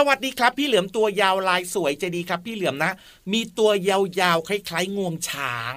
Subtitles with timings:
[0.00, 2.92] สวัสดีครับ พี่เหลือมตัวยาวลายสวยใจดีครับ พี่เหลือมนะ
[3.32, 5.74] มีตัวยาวๆคล้ายๆงวงช้าง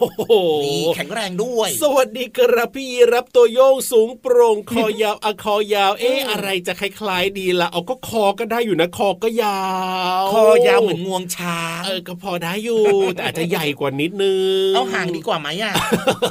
[0.00, 0.32] โอ้โห
[0.64, 9.62] นี่แข็งแรงด้วย สวัสดีครับพี่ยีรับตัวโยงสูงโปร่งคอยาวอะคอยาว เอ๊ะอะไรจะคล้ายๆดีละเอาก็คอก็ได้อยู่นะคอก็ยา
[10.22, 12.82] ว คอยาวเหมือนงวงช้างเออก็พอได้อยู่
[13.14, 14.32] แต่อาจจะใหญ่กว่านิดนึ
[14.68, 15.74] งเอาห่างดีกว่าไหมอะ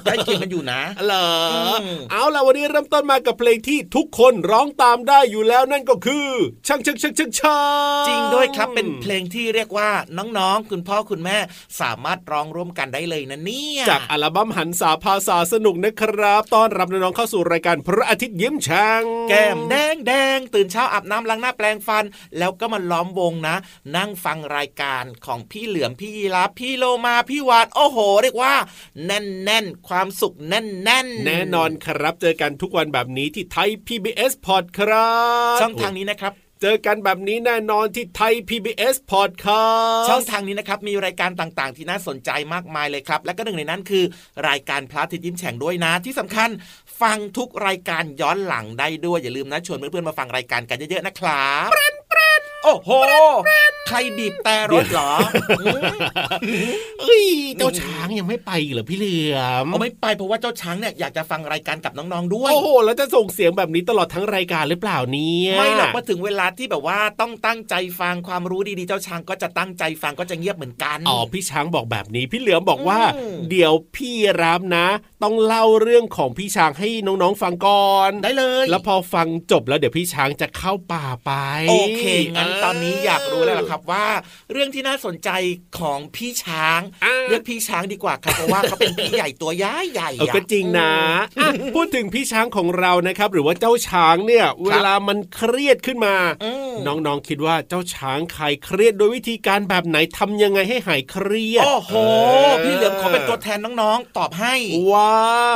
[0.06, 6.28] ได้เคียงกันอยู่นะเหรออมเอาล่ะวันนี้เริ่มต้นมากับเพลงที่ทุกคนร้องตามได้อยู่แล้วนั่นก็คือ
[6.68, 7.60] ช่างช่างช่างช่างช่า
[8.04, 11.38] งจริงด้วยครับเป็นเพลงที่เรียกว่าน้องๆ คุณพ่อคุณแม่
[11.82, 22.06] สามารถร้องร่วมกันได้เลยนะเนี่ย จากอัลบั้มหันษาภาษาสนุกนะครับต้อนรับน้องๆเข้าสู่รายการพระอาทิตย์ยิ้มช่างแก้มแดงแดงตื่นเช้าอาบน้ำล้างหน้าแปลงฟัน
[22.38, 23.56] แล้วก็มาล้อมวงนะ
[23.96, 28.54] นั่งฟังรายการของพี่เหลือมพี่ยีรับพี่โลมาพี่วานโอ้โห เรียกว่า
[29.06, 44.04] แน่นแน่นๆความสุขแน่นแน่นๆแน่นอนครับเจอกันทุกวันแบบนี้ที่ไทย PBS Podcast ช่องทางนี้นะครับ เจอกันแบบนี้แน่นอนที่ไทย PBS Podcast ช่องทางนี้นะครับ มีรายการต่างๆ ที่น่าสนใจมากมายเลยครับ และก็หนึ่งในนั้นคือ
[44.50, 46.50] รายการพระอาทิตย์ยิ้มแฉ่งด้วยนะ ที่สำคัญ
[47.02, 51.99] ฟังทุกรายการย้อนหลังได้ด้วย อย่าลืมนะ ชวนเพื่อนๆมาฟังรายการกันเยอะๆนะครับ
[52.64, 52.90] โอ้โห
[53.88, 55.12] ใครบีบแต่รถเหรอ
[55.60, 56.72] อืม
[57.02, 57.26] เอ้ย
[57.58, 74.88] เจ้าช้างยังไม่ไปอีกเหรอพี่เหลือมเอาไม่ไปเพราะว่าเจ้าช้างเนี่ยอยากจะฟังรายการกับน้องๆด้วย โอ้โห แล้วจะส่งเสียงแบบนี้ตลอดทั้งรายการหรือเปล่าเนี่ยไม่หรอกมาถึงเวลาที่แบบว่าต้องตั้งใจฟังความรู้ดีๆเจ้าช้างก็จะตั้งใจฟังก็จะเงียบเหมือนกัน อ๋อพี่ช้างบอกแบบนี้ พี่เหลือมบอกว่าอืมเดี๋ยวพี่รับนะ
[75.24, 81.32] ต้องเล่าเรื่องของพี่ช้างให้น้องๆฟังก่อนได้เลย แล้วพอฟังจบแล้วเดี๋ยวพี่ช้างจะเข้าป่าไป
[81.70, 82.04] โอเค
[82.36, 84.06] งั้นตอนนี้อยากรู้แล้วล่ะครับว่า
[84.52, 85.30] เรื่องที่น่าสนใจ
[85.80, 90.94] ของพี่ช้างอ่าเรียกพี่ช้างดีกว่าครับเพราะว่าเขาเป็นพี่ใหญ่ตัวย้ายใหญ่เออก็จริงนะ
[91.40, 101.94] อะพูดถึงพี่ช้างของเรานะครับ หรือว่าเจ้าช้างเนี่ย เวลามันเครียดขึ้นมาอืมน้องๆคิดว่าเจ้าช้างคลายเครียดโดยวิธีการแบบไหนทำยังไงให้หายเครียดโอ้โห
[102.64, 104.56] พี่เหลือมขอเป็นตัวแทนน้องๆตอบให้
[104.92, 105.14] ว่า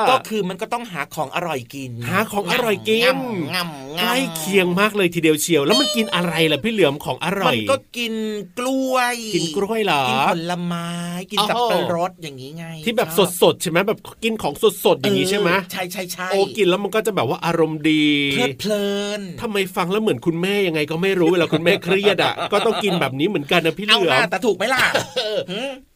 [0.10, 8.14] ก็คือมันก็ต้องหาของอร่อยกิน หาของอร่อยกินงำงำใกล้เคียงมากเลยทีเดียวเชียว แล้วมันกินอะไรล่ะพี่เหลือมของอร่มัอยนก็กิน
[8.60, 10.90] กล้วย กินกล้วยเหรอ กินผลไม้
[11.32, 14.54] กินสับโอ้ปะโหรดอย่างนี้ไง ที่แบบชอบสดๆใช่ไหมแบบกินของ
[14.86, 18.86] สดๆอย่างนี้ใช่ไหมเออใช่ใช่ใช่โอ้กินแล้วมันก็จะแบบว่าอารมณ์ดีเพลิดเพลิ
[19.20, 24.84] นทำไมฟังแล้วเหมือนคุณแม่ยังไงก็ไม่รู้เวลาคุณแม่เครียดอะก็ต้องกินแบบนี้เหมือนกันนะพี่เหเอาลืหอน้ามแต่ถูกไหมล่ะ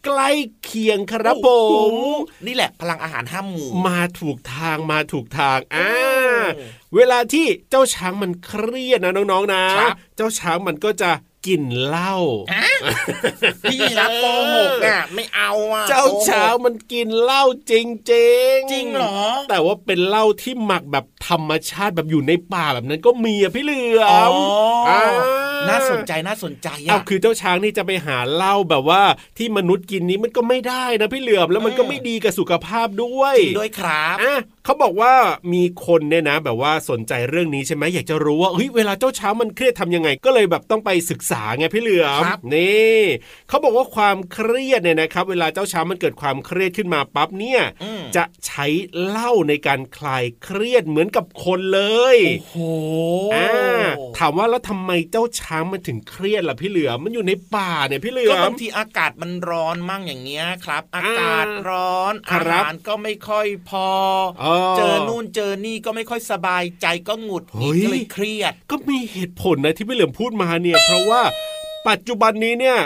[0.06, 0.30] ใกล้
[0.63, 1.74] เคียงครับผโอ้โห
[2.18, 5.89] มนี่แหละพลังอาหารห้าหมู่มาถูกทางมาถูกทางอ่า
[6.57, 11.12] อืมเวลาที่เจ้าช้างมันเครียดนะน้องๆนะครับเจ้าช้างมันก็จะ
[11.48, 12.16] กินเหล้า
[13.64, 19.18] พี่รับโกหกอะไม่เอาอะเจ้าช้างมันกินเหล้าจริงๆจริงเหรอ
[19.50, 24.34] แต่ว่าเป็นเหล้าที่หมักแบบธรรมชาติแบบอยู่ในป่าแบบนั้นก็มีอะพี่เหลืออ๋อม
[24.90, 25.02] อ่า
[25.70, 29.02] น่าสนใจน่าสนใจอ้าอะวคือเจ้าช้างนี่จะไปหาเหล้าแบบว่า
[29.38, 34.36] ที่มนุษย์กินนี้มันก็ไม่ได้นะพี่เหลือมแล้วมันก็อืมไม่ดีกับสุขภาพด้วยจริงด้วยครับอะ
[34.66, 35.14] เขาบอกว่า
[35.54, 43.00] มีคนเนี่ยนะ แบบว่าสนใจเรื่องนี้ใช่ไหมอยากจะรู้ว่าเฮ้ยเวลาเจ้าช้างมันเครียดทำยังไงก็เลยแบบต้องไปศึกษาไงพี่เหลือมครับนี่
[43.50, 48.66] เขาบอกว่าความเครียดเนี่ยนะครับ เวลาเจ้าช้างมันเกิดความเครียดขึ้นมาปั๊บเนี่ยอืมจะใช้
[49.06, 51.81] เหล้าในการคลายเครียดเหมือนกับคนเล
[52.16, 52.56] ยโอ้โห
[53.36, 53.88] อ่า
[54.18, 63.89] ถามว่าแล้วทำไมเจ้าช้างมันถึงเครียดล่ะพี่เหลือมมันอยู่ในป่าเนี่ยพี่เหลือก็มบางทีอากาศมันร้อนมั่งอย่างเงี้ยครับ อากาศอ่าร้อนครัอาบหารก็ไม่ค่อยพอ
[64.44, 71.17] อ๋อเจอนู่นเจอนี่ก็ไม่ค่อยสบายใจก็หงุดหงิดเฮ้ยก็เลยเครียด ก็มีเหตุผลนะที่พี่เหลือมพูดมาเนี่ย เพราะว่า
[71.88, 72.78] ปัจจุบันนี้เนี่ย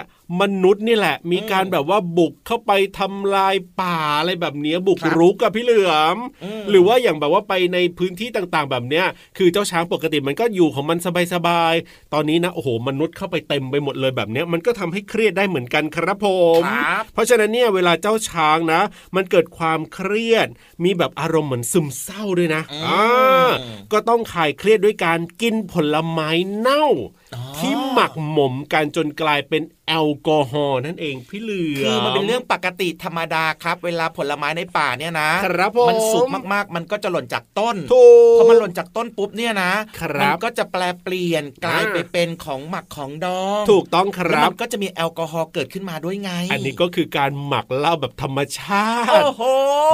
[0.41, 9.05] มนุษย์นี่แหละ มีการแบบว่าบุกเข้าไปทำลายป่าอะไรแบบเนี้ยบุกครับรุกกับพี่เหลือมอืมหรือว่าอย่างแบบว่าไปในพื้นที่ต่างๆ แบบเนี้ย
[9.37, 10.97] คือเจ้าช้างปกติมันก็อยู่ของมัน
[11.33, 16.27] สบายๆตอนนี้นะโอ้โหมนุษย์เข้าไปเต็มไปหมดเลยแบบเนี้ยมันก็ทำให้เครียดได้เหมือนกันครับผ
[16.59, 18.81] มครับเพราะฉะนั้นเนี่ยเวลาเจ้าช้างนะ
[19.15, 20.47] มันเกิดความเครียด
[20.83, 23.49] มีแบบอารมณ์เหมือนซึมเศร้าด้วยนะอืมอ่า
[23.93, 26.29] ก็ต้องคลายเครียดด้วยการกินผลไม้
[26.59, 27.20] เน่าอ๋อ
[27.57, 49.41] ที่หมักหมมกันจนกลายเป็นแอลกอฮอล์นั่นเองพี่เหลือคือมันเป็นเรื่องปกติธรรมดาครับ เวลาผลไม้ในป่าเนี่ยนะครับผมมันสุกมากๆ มันก็จะหล่นจากต้นถูกพอมันหล่นจากต้นปุ๊บเนี่ยนะครับมัก็จะแปลเปลี่ยนกลายไปอ่าเป็นของหมักของดอง ถูกต้องคแล้วรับมันก็จะมีแอลกอฮอล์เกิดขึ้นมาด้วยไง อันนี้ก็คือการหมักเหล้าแบบธรรมชาโอ้ติโห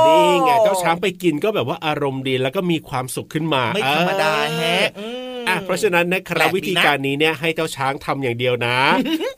[0.08, 8.78] นี่ไงเจ้าช้างไปกินก็แบบว่าอารมณ์ดีแล้วก็มีความสุขขึ้นมา ไม่ธรรมดาเออแฮะอืมอะ เพราะฉะนั้นนะครับแปลกดีนะวิธีการนี้เนี่ยให้เจ้าช้างทำอย่างเดียวนะ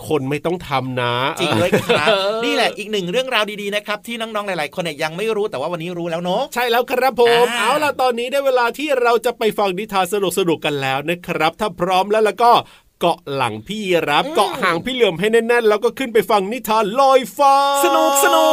[0.07, 10.15] คนไม่ต้องทำนะจริงด้วยครับเออนี่แหละอีกหนึ่งเรื่องราวดีๆนะครับที่น้องๆหลายๆ คนเนี่ยยังไม่รู้แต่ว่าวันนี้รู้แล้วเนาะใช่แล้วครับผมอ่าเอาล่ะตอนนี้ได้เวลาที่เราจะไปฟังนิทานส
[10.49, 12.51] นุกๆกันแล้วนะครับ ถ้าพร้อมแล้วแล้วก็
[12.99, 17.55] เกาะหลังพี่รับเกาะหางพี่เหลื่อมให้แน่นๆ แล้วก็ขึ้นไปฟังนิทานลอยฟ้า
[17.85, 18.49] สนุกสนุ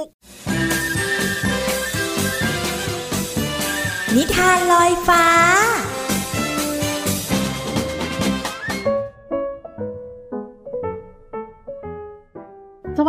[0.00, 0.02] ก
[4.16, 5.24] นิทานลอยฟ้า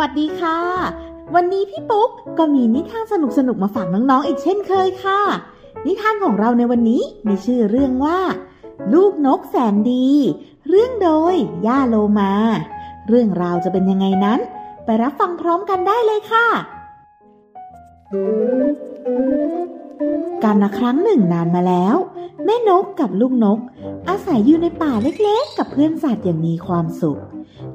[0.04, 0.58] ัสดีค่ะ
[1.34, 3.14] วันนี้พี่ปุ๊กก็มีนิทานส
[3.48, 5.20] นุกๆมาฝากน้องๆอีกเช่นเคยค่ะ
[5.86, 8.18] นิทานของเราในวันนี้มีชื่อเรื่องว่า
[8.94, 10.08] ลูกนกแสนดี
[10.68, 11.34] เรื่องโดย
[11.66, 12.32] ย่าโลมา
[13.08, 14.38] เรื่องราวจะเป็นยังไงนั้น
[14.84, 16.46] ไปรับฟังพร้อมกันได้เลยค่ะ
[20.44, 21.96] การละครั้งหนึ่งนานมาแล้ว
[22.44, 23.58] แม่นกกับลูกนก
[24.08, 27.20] อาศัยอยู่ในป่าเล็กๆ กับเพื่อนสัตว์อย่างมีความสุข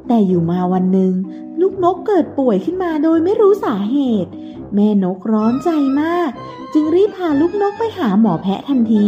[0.08, 1.14] แต่อยู่มาวันหนึ่ง
[1.62, 4.32] ลูกนกเกิดป่วยขึ้นมาโดยไม่รู้สาเหตุ
[4.74, 5.70] แม่นกร้อนใจ
[6.02, 6.30] มาก
[6.74, 9.08] จึงรีบพาลูกนกไปหาหมอแพะทันที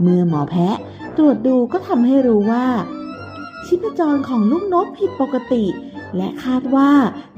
[0.00, 0.76] เมื่อหมอแพะ
[1.16, 2.66] ตรวจดูก็ทำให้รู้ว่า
[3.66, 5.64] ชีพจรของลูกนกผิดปกติ
[6.16, 6.92] และคาดว่า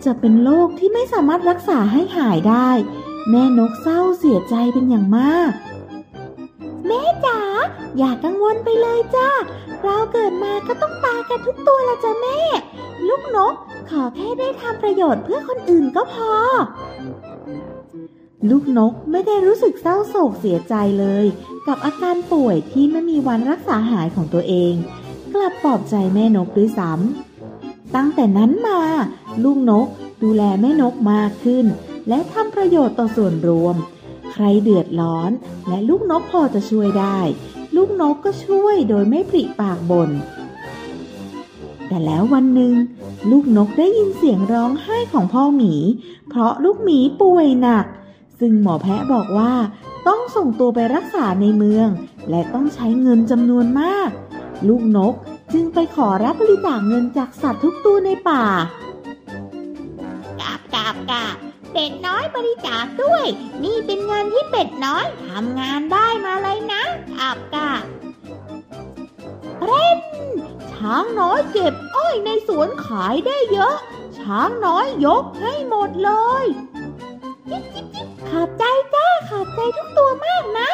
[0.05, 2.71] จะเป็นโรคที่ไม่สามารถรักษาให้หายได้
[3.31, 5.51] แม่นกเศร้าเสียใจเป็นอย่างมาก
[6.87, 7.41] แม่จ๋า
[7.99, 9.31] อย่ากังวลไปเลยจ้า
[9.83, 12.41] เราเกิดมาก็ต้องตายกันทุกตัวละจ้ะแม่
[13.09, 13.55] ลูกนก
[13.91, 16.33] ขอแค่ได้ทำประโยชน์เพื่อคนอื่นก็พอ
[18.51, 21.25] ลูกนกไม่ได้รู้สึกเศร้าโศกเสียใจเลย
[21.67, 24.75] กับอาการป่วยที่ไม่มีวันรักษาหายของตัวเอง
[25.35, 28.81] กลับปลอบใจแม่นกด้วยซ้ำตั้งแต่นั้นมา
[29.45, 29.87] ลูกนก
[30.23, 31.67] ดูแลแม่นกมากขึ้น
[32.09, 33.77] และทำประโยชน์ต่อส่วนรวม
[34.33, 35.31] ใครเดือดร้อน
[35.69, 37.21] และลูกนกพอจะช่วยได้
[37.77, 40.11] ลูกนกก็ช่วยโดยไม่ปริปากบน่น
[41.89, 42.75] แต่แล้ววันหนึ่ง
[43.31, 45.75] ลูกนกได้ยินเสียงร้องไห้ของพ่อหมี
[46.29, 47.87] เพราะลูกหมีป่วยหนัก
[48.41, 49.53] ซึ่งหมอแพะบอกว่า
[50.09, 51.89] ต้องส่งตัวไปรักษาในเมือง
[52.31, 54.11] และต้องใช้เงินจำนวนมาก
[54.69, 55.15] ลูกนก
[55.53, 58.45] จึงไปขอรับบริจาคเงินจากสัตว์ทุกตัวในป่า
[60.41, 61.37] กาบกาบกาบ
[61.73, 63.25] เป็ดน้อยบริจาคด้วย
[63.65, 66.83] นี่เป็นเงินที่เป็ดน้อยทำงานได้มาเลยนะ
[67.19, 67.83] กาบกาบ
[69.67, 69.87] เร่
[70.79, 73.77] ช้างน้อยเก็บอ้อยในสวนขายได้เยอะ
[74.19, 76.11] ช้างน้อยยกให้หมดเล
[76.43, 76.45] ย
[77.49, 80.69] จิ๊บจิ๊บจิ๊บขอบใจจ้าขอบใจทุกตัวมากนะ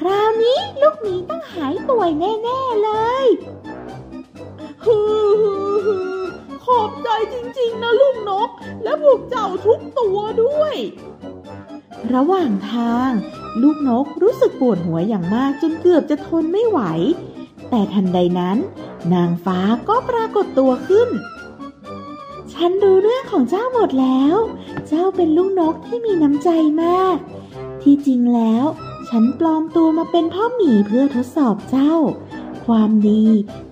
[0.00, 2.90] คราวนี้ลูกหมีต้องหายป่วยแน่ๆเล
[3.24, 3.26] ย
[4.84, 4.98] ฮื
[5.28, 6.20] อฮือฮือ
[6.64, 8.48] ขอบใจจริงๆนะลูกนก
[8.82, 10.76] และพวกเจ้าทุกตัวด้วย
[12.14, 13.10] ระหว่างทาง
[13.62, 16.80] ลูกนกรู้สึกปวดหัวอย่างมากจนเกือบจะทนไม่ไหว
[17.70, 18.58] แต่ทันใดนั้น
[19.12, 21.08] นางฟ้าก็ปรากฏตัวขึ้น
[22.52, 24.36] ฉันรู้เรื่องของเจ้าหมดแล้ว
[24.88, 26.48] เจ้าเป็นลูกนกที่มีน้ำใจ
[26.82, 27.16] มาก
[27.82, 28.64] ที่ที่จริงแล้ว
[29.08, 31.94] ฉันปลอมตัวมาเป็นพ่อหมีเพื่อทดสอบเจ้า
[32.66, 33.24] ความดี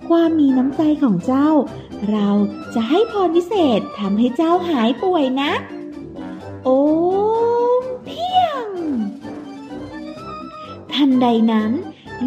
[0.09, 1.49] ความมีน้ำใจของเจ้า
[2.11, 2.29] เรา
[2.75, 5.51] จะให้พรพิเศษทำให้เจ้าหายป่วยนะ
[6.63, 6.81] โอ้
[8.05, 8.67] เพียง
[10.93, 11.71] ทันใดนั้น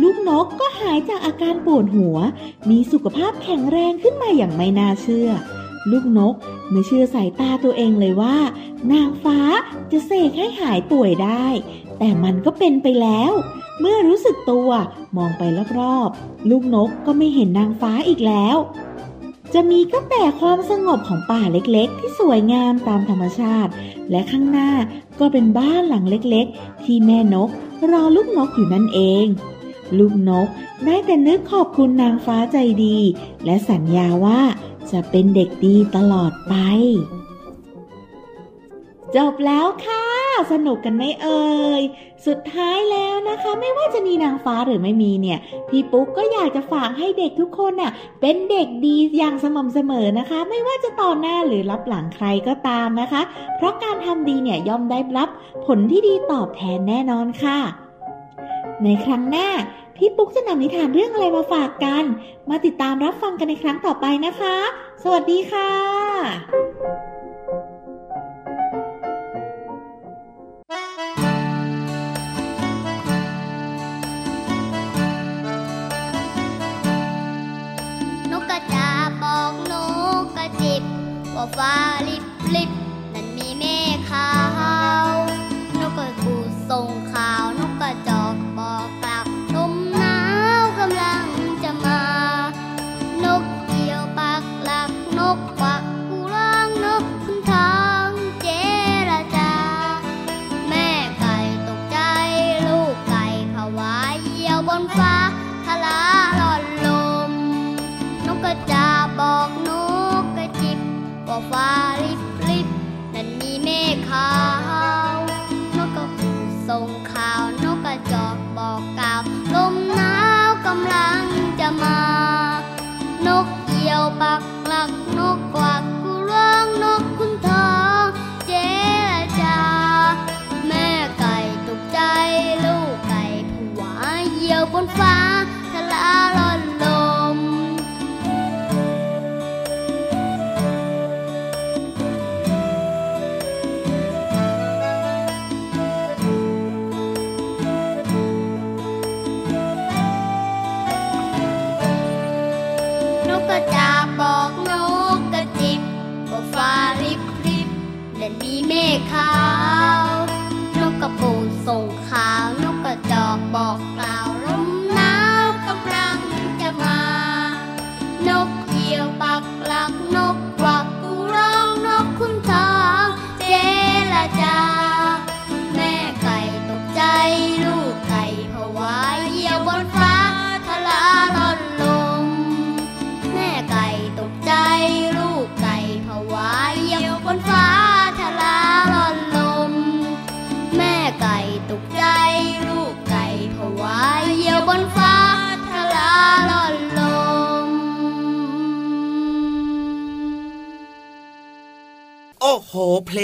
[0.00, 2.16] ลูกนกก็หายจากอาการปวดหัว
[2.70, 5.28] มีสุขภาพแข็งแรงขึ้นมาอย่างไม่น่าเชื่อ
[5.90, 6.34] ลูกนก
[6.70, 8.36] ไม่เชื่อสายตาตัวเองเลยว่า
[8.92, 9.38] นางฟ้า
[9.92, 11.46] จะเสกให้หายป่วยได้
[11.98, 13.32] แต่มันก็เป็นไปแล้ว
[13.80, 14.70] เมื่อรู้สึกตัว
[15.16, 15.42] มองไป
[15.78, 18.56] รอบๆ ลูกนกก็ไม่เห็นนางฟ้าอีกแล้ว
[19.54, 23.70] จะมีก็แต่ความสงบของป่าเล็กๆ ที่สวยงามตามธรรมชาติ
[24.10, 24.70] และข้างหน้า
[25.20, 27.50] ก็เป็นบ้านหลังเล็กๆ ที่แม่นก
[27.90, 29.26] รอลูกนกอยู่นั่นเอง
[29.98, 30.48] ลูกนก
[30.84, 32.98] ได้แต่นึกขอบคุณนางฟ้าใจดี
[33.44, 34.40] และสัญญาว่า
[34.90, 36.54] จะเป็นเด็กดีตลอดไป
[39.16, 40.04] จบแล้วค่ะ
[40.52, 41.44] สนุกกันไหมเอ่
[41.80, 41.82] ย
[42.26, 53.22] สุดท้ายแล้วนะคะ ไม่ว่าจะมีนางฟ้าหรือไม่มีเนี่ย พี่ปุ๊กก็อยากจะฝากให้เด็กทุกคนน่ะ เป็นเด็กดีอย่างสม่ำเสมอนะคะ ไม่ว่าจะต่อหน้าหรือรับหลังใครก็ตามนะคะ
[53.56, 55.28] เพราะการทำดีเนี่ยย่อมได้รับ
[55.66, 57.58] ผลที่ดีตอบแทนแน่นอนค่ะ
[58.84, 59.48] ในครั้งหน้า
[59.96, 62.04] พี่ปุ๊กจะนำนิทานเรื่องอะไรมาฝากกัน
[62.50, 64.56] มาติดตามรับฟังกันในครั้งต่อไปนะคะ
[65.02, 65.70] สวัสดีค่ะ
[78.30, 79.74] นกกระจาบบอกน
[80.22, 80.82] กกระจิบ
[81.34, 81.74] ว่าฟ้า
[82.08, 82.70] ลิบลิบ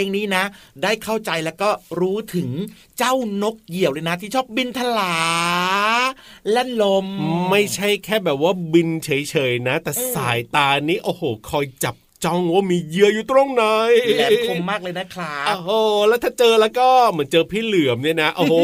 [0.05, 0.45] งนี้นะ
[0.83, 2.49] ได้เข้าใจแล้วก็รู้ถึง
[2.99, 5.17] เจ้านกเหยี่ยวเลยนะ ที่ชอบบินทลา
[6.51, 7.07] แล่นลม
[7.51, 11.95] ไม่ใช่แค่แบบว่าบินเฉยๆนะ แต่สายตานี้โอ้โห คอยจับ
[12.25, 13.65] จ้องว่ามีเหยื่ออยู่ตรงไหน
[14.15, 15.71] แหลมคมมากเลยนะครับโอ้โห
[16.09, 18.55] แล้วถ้าเจอแล้วก็เหมือนเจอพี่เหลือมเนี่ยนะโอ้โห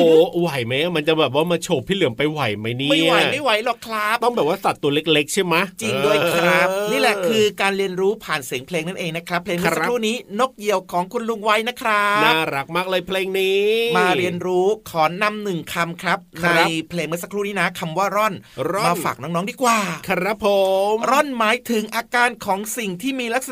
[0.40, 13.62] ไหวไหมมันจะแบบว่ามาโฉบพี่เหลือมไปไหวไหมเนี่ยไม่ไหวไม่ไหวหรอกครับต้องแบบว่าสัตว์ตัวเล็ก ๆ ใช่ไหมจริงด้วยครับเออนี่แหละคือการเรียนรู้ผ่านเสียงเพลงนั่นเองนะครับ เพลงเมื่อครับสักครู่นี้นกเหยี่ยวของคุณลุงไว้นะครับน่ารักมากเลยเพลงนี้
[13.96, 18.34] มาเรียนรู้ขอนำหนึ่งคำครับครัในบเพลงเมื่อสักครู่นี้นะคำว่าร่อน
[18.72, 19.78] ร่อนมาฝากน้องๆดีกว่า
[20.08, 20.46] ครับผ
[20.92, 23.48] ม ร่อนหมายถึงอาการของสิ่งที่มีลักษ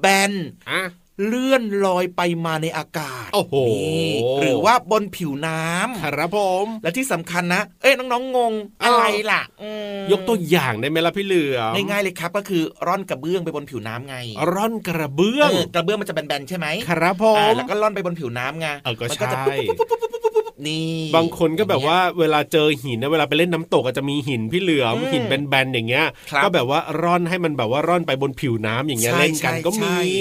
[0.00, 0.32] แบน
[0.70, 0.80] อะ
[1.24, 8.52] เลื่อนลอยไปมาในอากาศโอ้โหนี่หรือว่าบนผิวน้ำครับผม และที่สำคัญนะ เอ้ยน้องๆงง
[8.84, 14.16] อะไรล่ะอืมยกตัวอย่างได้ไหมล่ะพี่เหลือมง่ายๆเลยครับ ก็คือร่อนกระเบื้องไปบนผิวน้ำไง
[14.54, 30.16] ร่อนกระเบื้องเออกระเบื้องมันจะแบนๆใช่ไหมครับผอ่ามแล้วก็ล่อนไปบนผิวน้ำไงเออก็มัก็จะใช่ปุ๊บปุ๊บปุ๊บปุ๊บปุ๊บปุ๊บนี่บางคนก็แบบว่าเวลาเจอหินนะเวลาไปเล่นน้ำตกอาจจะมีหินพี่เหลือมอืมหินแบนๆอย่างเงี้ยครับก็แบบว่าร่อนให้มันแบบว่าร่อนไปบนผิวน้ำอย่างเงี้ยใช่เล่นกันก็ใช่มี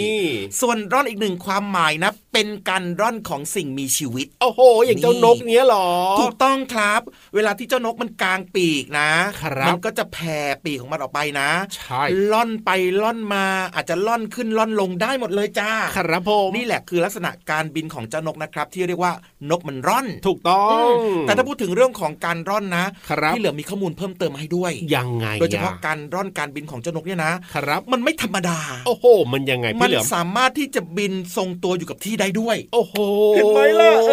[0.61, 5.89] ส่วนร่อนอีกหนึ่งความหมายนะ เป็นการร่อนของสิ่งมีชีวิต โอ้โห อย่างเจ้านกเนี้ยหรอ
[6.21, 7.01] ถูกต้องครับ
[7.35, 9.11] เวลาที่เจ้านกมันกางปีกนะ
[9.41, 12.69] ครับมันก็จะแผ่ปีกของมันออกไปนะ ใช่ ล่อนไป
[13.01, 19.13] ล่อนมา อาจจะล่อนขึ้นล่อนลงได้หมดเลยจ้า ครับผมนี่แหละคือลักษณะการบินของเจ้านกนะครับ ที่เรียกว่า
[19.49, 20.85] นกมันร่อน ถูกต้อง
[21.21, 32.95] แต่ถ้าพูดถึงเรื่องของการร่อนนะครับพี่เหลือมีข้อมูลเพิ่มเติมมาให้ด้วย ยังไง โดยเฉพาะการร่อนการบินของเจ้านกเนี่ยนะครับ มันไม่ธรรมดา โอ้โห มันยังไงมัพี่เหลือมสามารถที่จะบินทรงตัวอยู่กับที่ได้ด้วย โอ้โห
[33.35, 34.11] เห็นไหมล่ะเอ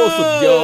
[0.00, 0.60] อสุดยอ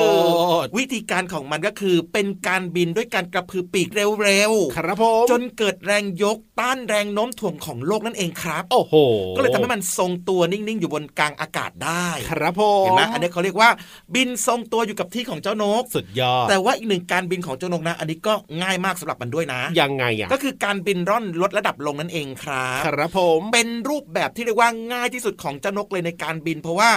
[0.65, 8.95] ดวิธีการของมันก็คือ เป็นการบินด้วยการกระพือปีกเร็วครับผมๆจนเกิดแรงยกต้านแรงโน้มถ่วงของโลกนั่นเองครับ โอ้โห
[9.37, 13.71] ก็เลยทำให้มันทรงตัวนิ่งๆ อยู่บนกลางอากาศได้ ครับผมเห็นไหมอันนี้เขาเรียกว่า
[14.15, 26.91] บินทรงตัวอยู่กับที่ของเจ้านก สุดยอด แต่ว่าอีกหนึ่งการบินของเจ้านกนะ อันนี้ก็ง่ายมากสำหรับมันด้วยนะ ยังไงอะก็คือการบินร่อนลดระดับลงนั่นเองครับ ครับผมเป็นรูปแบบที่เรียกว่าง่ายที่สุดของเจ้านกเลยในการบิน เพราะว่า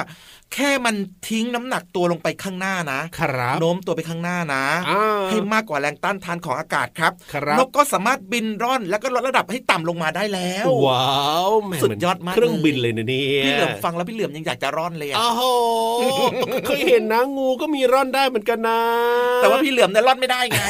[0.54, 0.96] แค่มัน
[1.30, 11.08] ทิ้งน้ำหนักตัวลงไปข้างหน้านะครับโน้มตัวไปข้างหน้านะอ่าให้มากกว่าแรงต้านทานของอากาศครับครับนกก็สามารถบินร่อนแล้วก็ลดระดับให้ต่ำลงมาได้แล้ว ว้า
[11.50, 15.44] วแหม่สุดยอดมากเครื่องบินเลยนะเนี่ยพี่เหลือมฟังแล้วพี่เหลือมยังอยากจะร่อนเลยอะโอ้โห
[16.68, 18.80] เคยเห็นนะงูก็มีร่อนได้เหมือนกันนะ
[19.38, 20.62] แต่ว่าพี่เหลือมเนี่ยร่อนไม่ได้ไง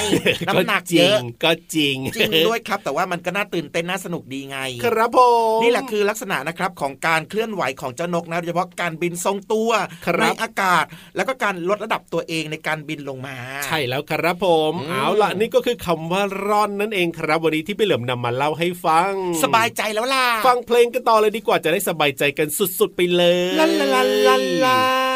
[0.47, 5.19] น้ำหนักจริเยงอะก็จริงจริงด้วยครับ แต่ว่ามันก็น่าตื่นเต้นน่าสนุกดีไง ครับผ
[5.57, 9.72] มนี่แหละคือลักษณะนะครับของการเคลื่อนไหวของเจ้านกนะโดยเฉพาะการบินทรงตัวครับ
[10.21, 19.11] ในอากาศ แล้วก็การลดระดับตัวเองในการบินลงมา ใช่แล้วครับผมอืมเอาล่ะนี่ก็คือคำว่าร่อนนั่นเองครับวันนี้ที่พี่เหลิมนำมาเล่าให้ฟัง
[19.43, 22.47] สบายใจแล้วล่ะ ฟังเพลงกันต่อเลยดีกว่าจะได้สบายใจกัน
[22.79, 23.87] สุดๆไปเลยลาลา
[24.27, 25.12] ลาลา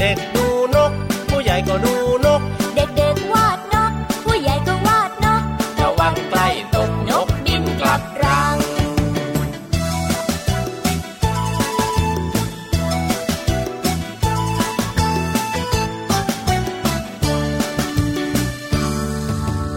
[0.00, 0.92] เด็กๆดูนก
[1.28, 1.94] ผู้ใหญ่ก็ดู
[2.26, 2.40] นก
[2.74, 3.92] เด็กๆวาดนก
[4.24, 5.42] ผู้ใหญ่ก็วาดนก
[5.78, 8.56] ตะวันใกล้ตกนกบินกลับรัง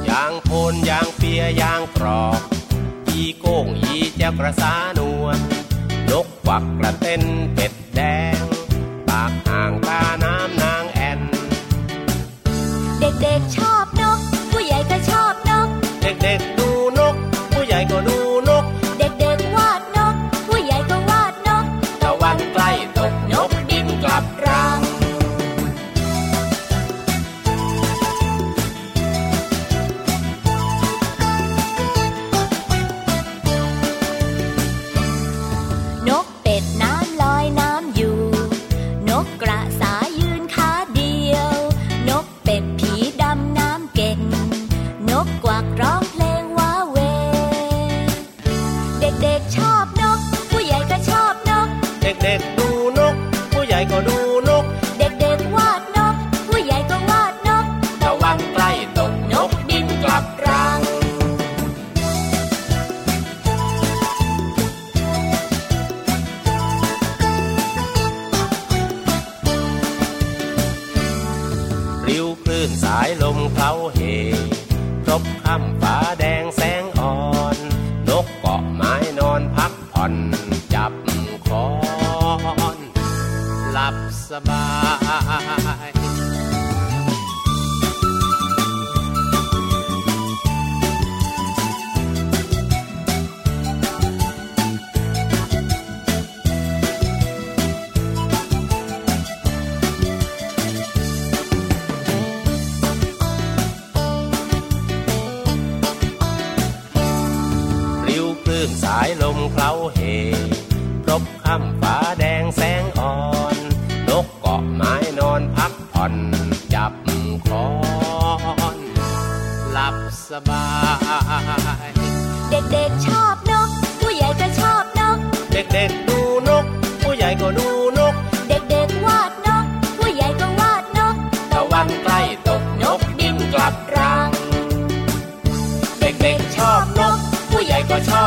[0.09, 2.39] ยางโพนยางเปียยางกรอก
[3.09, 5.37] อีโก้งอีเจ้ากระสานวล
[6.11, 6.88] นกควักกระ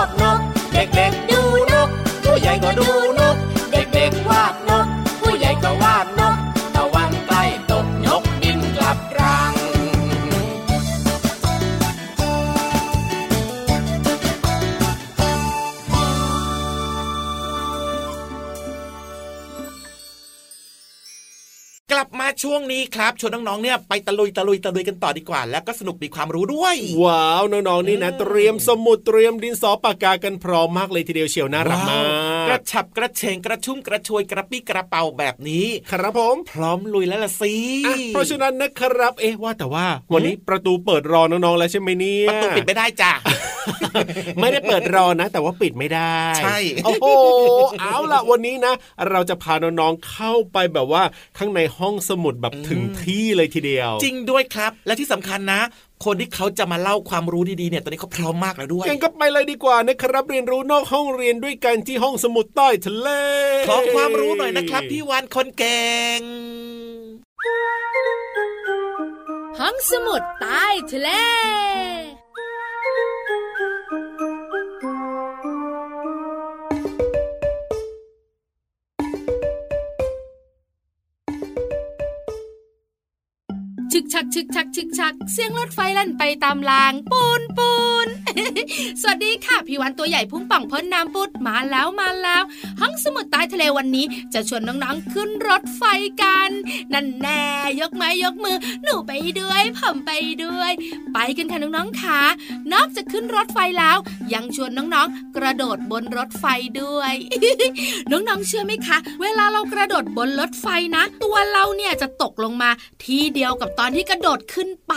[0.03, 0.41] อบนก
[0.73, 1.22] เด็กๆ
[23.03, 37.55] ช่วงนี้ครับชวนน้องๆเนี่ยไปตะลุยตะลุยตะลุยกันต่อดีกว่า แล้วก็สนุกมีความรู้ด้วย ว้าวน้องๆนี่นะ เตรียมสมุดเตรียมดินสอปากกากันพร้อมมากเลยทีเดียวเชียวน่ารักมาว้าวกกระฉับกระเฉงกระชุ่มกระชวยกระปี้กระเป๋าแบบนี้ ครับผมพร้อมลุยแล้วล่ะสิ
[37.87, 43.13] อะเพราะฉะนั้นนะครับ เอ๊ะว่าแต่ว่า วันนี้ประตูเปิดรอน้องๆแล้วใช่ไหมเนี่ยประตูปิดไม่ได้จ้ะ
[44.41, 47.07] ไม่ได้เปิดรอนะ แต่ว่าปิดไม่ได้ ใช่โอ้โห
[47.81, 48.75] เอาล่ะวันนี้นะ
[49.11, 51.03] เราจะพาน้องๆเข้าไปแบบว่า
[51.39, 55.61] ข้างในห้องสมุดแบบถึงที่เลยทีเดียว จริงด้วยครับ และที่สำคัญนะ
[56.05, 63.09] คนที่เขาจะมาเล่าความรู้ดีๆเนี่ยตอนนี้เขาพร้อมมากแล้วด้วยยังก็ไปเลยดีกว่านะครับเรียนรู้นอกห้องเรียนด้วยกันที่ห้องสมุดใต้ทะเล
[63.69, 66.21] ขอความรู้หน่อยนะครับพี่วันคนเก่ง
[69.61, 71.11] ห้องสมุดใต้ทะเล
[83.93, 87.73] ชึกชักชึกชักชึกชัก เสียงรถไฟลั่นไปตามราง ปูนปู
[88.07, 88.09] น
[89.01, 92.43] สวัสดีค่ะพี่วันตัวใหญ่พุ่งป่องพ้นน้ำปุดมาแล้วมาแล้ว
[92.81, 95.83] ห้องสมุดใต้ทะเลวันนี้ จะชวนน้องๆขึ้นรถไฟ
[96.23, 96.51] กัน
[96.93, 97.43] นั่นแน่
[97.81, 100.11] ยกไม้ยกมือ หนูไปด้วยผมไป
[100.45, 100.73] ด้วย
[101.13, 102.21] ไปกันค่ะน้องๆค่ะ
[102.73, 103.97] นอกจากขึ้นรถไฟแล้ว
[104.35, 106.45] ยังชวนน้องๆ กระโดดบนรถไฟ
[106.83, 107.15] ด้วย
[108.11, 112.71] น้องๆเชื่อไหมคะ เวลาเรากระโดดบนรถไฟนะ ตัวเราเนี่ยจะตกลงมา
[113.05, 114.95] ที่เดียวกับตอนที่กระโดดขึ้นไป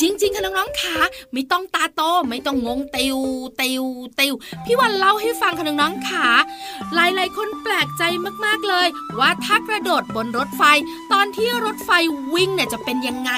[0.00, 0.98] จริง ๆค่ะน้องๆค่ะ
[1.32, 3.18] ไม่ต้องตาโตไม่ต้องงงติว
[3.60, 3.84] ติว
[4.20, 4.32] ติว
[4.64, 6.26] พี่วันเล่าให้ฟังค่ะน้องๆค่ะ
[6.94, 8.02] หลายๆ คนแปลกใจ
[8.44, 8.88] มากๆเลย
[9.20, 10.62] ว่าถ้ากระโดดบนรถไฟ
[11.12, 11.90] ตอนที่รถไฟ
[12.34, 13.30] วิ่งเนี่ยจะเป็นยังไง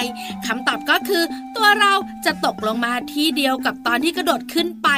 [0.45, 1.23] คำตอบก็คือ
[1.55, 1.93] ตัวเรา
[2.25, 4.89] จะตกลงมาที่เดียวกับตอนที่กระโดดขึ้นไป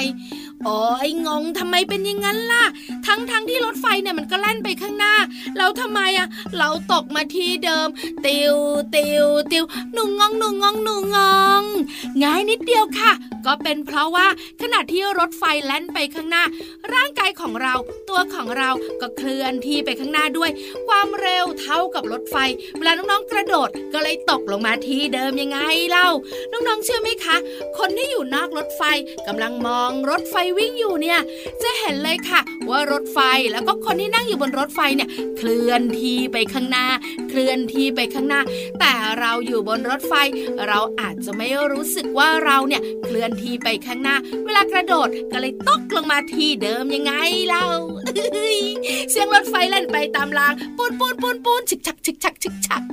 [0.66, 2.66] โอ้ยงงทำไมเป็นอย่างนั้นล่ะ
[3.08, 5.16] ทั้งทั้งที่รถไฟเนี่ยมันก็แล่นไปข้างหน้า
[5.58, 7.88] แล้วทำไมอะเราตกมาที่เดิม
[8.26, 8.56] ติว
[8.96, 11.18] ติวติวหนูงงหนูงงหนูง
[11.62, 11.64] ง
[12.24, 13.12] ง่ายนิดเดียวค่ะ
[13.46, 14.28] ก็เป็นเพราะว่า
[14.62, 16.44] ขณะที่รถไฟแล่นไปข้างหน้า
[16.94, 17.76] ร่างกายของเรา
[18.10, 18.70] ตัวของเรา
[19.02, 20.50] ก็เคลื่อนที่ไปข้างหน้าด้วย
[20.88, 22.36] ความเร็วเท่ากับรถไฟ
[22.78, 26.10] เวลาน้องๆกระโดดก็เลยตกลงมาที่เดิมยังไงเล่า
[26.52, 27.38] น้องๆเชื่อไหมคะ
[27.78, 28.82] คนที่อยู่นอกรถไฟ
[29.28, 31.20] กำลังมองรถไฟวิ่งอยู่เนี่ย
[31.64, 32.40] จะเห็นเลยค่ะ
[32.70, 33.20] ว่ารถไฟ
[33.52, 36.86] แล้วก็คนที่นั่งอยู่บนรถไฟเนี่ยเคลื่อนที่ไปข้างหน้า
[37.30, 38.42] เคลื่อนที่ไปข้างหน้า
[38.80, 40.14] แต่เราอยู่บนรถไฟ
[40.68, 47.14] เราอาจจะไม่รู้สึกว่าเราเนี่ยเคลื่อนที่ไปข้างหน้า เวลากระโดดก็เลยตกลงมาที่เดิมยังไง
[47.48, 47.66] เล่า
[49.12, 52.84] เสียงรถไฟแล่นไปตามรางปู๊นปู๊นปู๊นปู๊นชิกชักชิกชักชิกชัก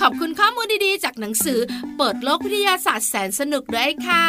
[0.00, 1.58] ขอบคุณข้อมูลดีๆ จากหนังสือ
[1.96, 4.26] เปิดโลกวิทยาศาสตร์แสนสนุกด้วยค่ะ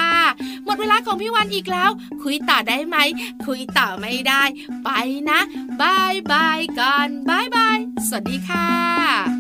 [0.65, 1.89] หมดเวลาของพี่วันอีกแล้ว
[2.23, 2.97] คุยต่อได้ไหม
[3.45, 4.43] คุยต่อไม่ได้
[4.83, 4.89] ไป
[5.29, 5.39] นะ
[5.81, 9.38] บายบายก่อนบายบายสวัสดีค่ะ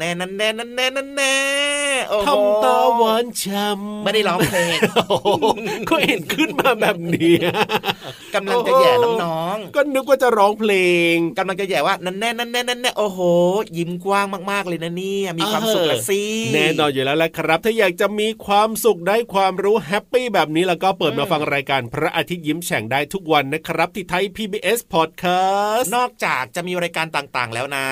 [0.00, 1.36] นั่นแน่นั่นแน่นั่นแน่
[2.08, 5.28] โอ้โหทำตาหวานช้ำไม่ได้ร้องเพลงโอ้โห
[5.88, 7.34] ก็เห็นขึ้นมาแบบนี้
[8.34, 10.72] กำลังจะแย่น้องก็นึกว่าจะร้องเพล
[11.12, 13.20] งๆกำลังจะแย่ว่านั่นแน่นั่นแน่นั่นแน่โอ้โห
[13.76, 16.22] ยิ้มกว้างมากๆเลยนะเนี่ยมีความสุขละสิ
[16.54, 27.86] แน่นอนอยู่แล้วแหละครับ ถ้าอยากจะมีความสุขได้ความรู้แฮปปี้แบบนี้แล้วก็เปิดมาฟังรายการพระอาทิตย์ยิ้มแฉ่งได้ทุกวันนะครับ ที่ไทย PBS Podcast นอกจากจะมีรายการต่างๆแล้วนะ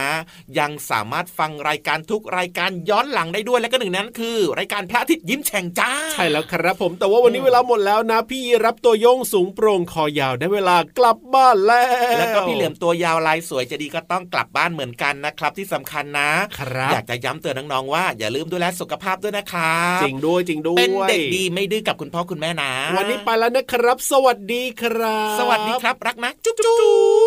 [0.58, 11.86] ยังสามารถฟังรายการทุกรายการย้อนหลังได้ด้วยและก็หนึ่งนั้นคือ รายการพระอาทิตย์ยิ้มแฉ่งจ้าใช่แล้วครับผมแต่ว่าวันนี้เวลาหมดแล้วนะ พี่รับตัวโยงสูงโปร่งคอยาวได้เวลากลับบ้านแล้ว
[12.18, 26.54] แล้วก็พี่เหลือมตัวยาวลายสวยจะดีก็ต้องกลับบ้านเหมือนกันนะครับ ที่สำคัญนะครับอยากจะย้ำเตือนน้องๆว่าอย่าลืมดูแลสุขภาพด้วยนะครับจริงด้วยจริงด้วยเป็นเด็กดีไม่ดื้อกับคุณพ่อคุณแม่นะ วันนี้ไปแล้วนะครับ สวัสดีครับ สวัสดีครับรักนะ จุ๊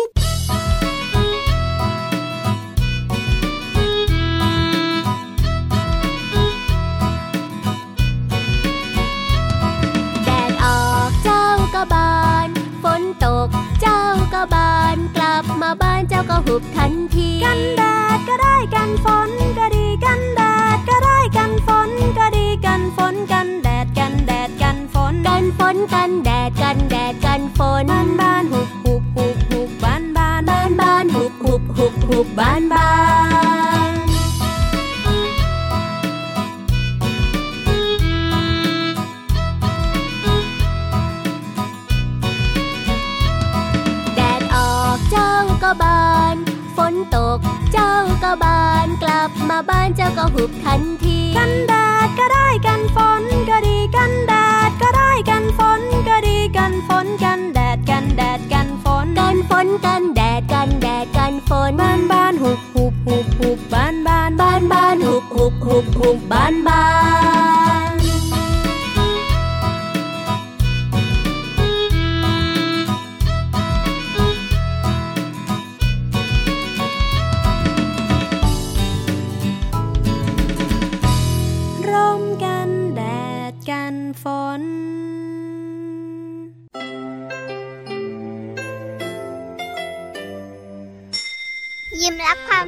[0.06, 0.21] บ
[16.30, 17.82] ก็หุบทันที กันแด
[18.16, 20.40] ดก็ได้กันฝนก็ดีกันแด
[20.76, 32.88] ดก็ได้กันฝนก็ดีกันฝนกันแดดกันแดดกันฝนกันฝนกันแดดกันแดดกันฝนบ้านบ้านหุบหุบหุบหุบบ้านบ้านบ้านบ้านหุบหุบหุบหุบบ้านบ้า
[33.30, 33.31] น
[47.72, 51.74] เจ้าก็บานกลับมาบ้านเจ้าก็หุบทันที กันแด
[52.06, 54.34] ดก็ได้กันฝนก็ดีกันแด
[54.68, 66.84] ดก็ได้กันฝนก็ดีกันฝนกันแดดกันแดดกันฝนกันฝนกันแดดกันแดดกันฝนบ้านบ้านหุบหุบหุบหุบบ้านบ้านบ้านบ้านหุบหุบหุบหุบบ้านบ้า
[67.90, 67.91] น